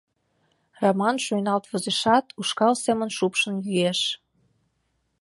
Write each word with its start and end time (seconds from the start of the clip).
—Раман 0.81 1.17
шуйналт 1.25 1.63
возешат, 1.71 2.25
ушкал 2.39 2.73
семын 2.85 3.09
шупшын 3.17 3.55
йӱэш. 3.65 4.01